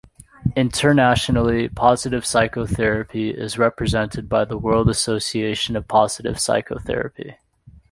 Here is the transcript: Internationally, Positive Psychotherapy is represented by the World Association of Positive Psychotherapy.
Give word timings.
Internationally, 0.55 1.69
Positive 1.69 2.25
Psychotherapy 2.25 3.29
is 3.29 3.59
represented 3.59 4.27
by 4.27 4.43
the 4.45 4.57
World 4.57 4.89
Association 4.89 5.75
of 5.75 5.87
Positive 5.87 6.39
Psychotherapy. 6.39 7.35